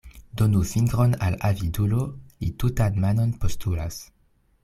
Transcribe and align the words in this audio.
Donu 0.39 0.61
fingron 0.69 1.11
al 1.27 1.35
avidulo, 1.49 2.01
li 2.45 2.49
tutan 2.63 2.99
manon 3.05 3.37
postulas. 3.45 4.03